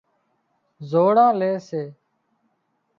[0.89, 1.83] زوڙان لي سي